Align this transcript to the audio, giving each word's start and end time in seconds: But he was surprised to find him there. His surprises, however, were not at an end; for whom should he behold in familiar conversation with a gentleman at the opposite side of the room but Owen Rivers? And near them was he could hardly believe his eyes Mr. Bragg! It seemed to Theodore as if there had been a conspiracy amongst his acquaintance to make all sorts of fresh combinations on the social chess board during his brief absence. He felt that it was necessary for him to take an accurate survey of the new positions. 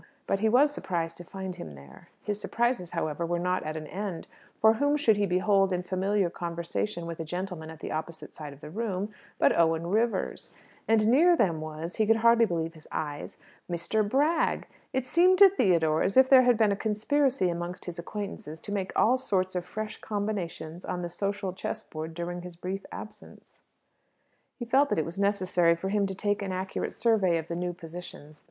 But 0.25 0.39
he 0.39 0.49
was 0.49 0.71
surprised 0.71 1.15
to 1.17 1.23
find 1.23 1.57
him 1.57 1.75
there. 1.75 2.09
His 2.23 2.41
surprises, 2.41 2.89
however, 2.93 3.23
were 3.23 3.37
not 3.37 3.61
at 3.61 3.77
an 3.77 3.85
end; 3.85 4.25
for 4.59 4.73
whom 4.73 4.97
should 4.97 5.15
he 5.15 5.27
behold 5.27 5.71
in 5.71 5.83
familiar 5.83 6.27
conversation 6.31 7.05
with 7.05 7.19
a 7.19 7.23
gentleman 7.23 7.69
at 7.69 7.81
the 7.81 7.91
opposite 7.91 8.33
side 8.33 8.51
of 8.51 8.61
the 8.61 8.71
room 8.71 9.13
but 9.37 9.55
Owen 9.55 9.85
Rivers? 9.85 10.49
And 10.87 11.05
near 11.07 11.37
them 11.37 11.61
was 11.61 11.97
he 11.97 12.07
could 12.07 12.15
hardly 12.15 12.45
believe 12.45 12.73
his 12.73 12.87
eyes 12.91 13.37
Mr. 13.69 14.01
Bragg! 14.03 14.65
It 14.91 15.05
seemed 15.05 15.37
to 15.37 15.51
Theodore 15.51 16.01
as 16.01 16.17
if 16.17 16.29
there 16.29 16.41
had 16.41 16.57
been 16.57 16.71
a 16.71 16.75
conspiracy 16.75 17.49
amongst 17.49 17.85
his 17.85 17.99
acquaintance 17.99 18.59
to 18.59 18.71
make 18.71 18.91
all 18.95 19.19
sorts 19.19 19.53
of 19.55 19.65
fresh 19.67 20.01
combinations 20.01 20.83
on 20.83 21.03
the 21.03 21.09
social 21.11 21.53
chess 21.53 21.83
board 21.83 22.15
during 22.15 22.41
his 22.41 22.55
brief 22.55 22.87
absence. 22.91 23.61
He 24.57 24.65
felt 24.65 24.89
that 24.89 24.97
it 24.97 25.05
was 25.05 25.19
necessary 25.19 25.75
for 25.75 25.89
him 25.89 26.07
to 26.07 26.15
take 26.15 26.41
an 26.41 26.51
accurate 26.51 26.95
survey 26.95 27.37
of 27.37 27.47
the 27.49 27.55
new 27.55 27.71
positions. 27.71 28.39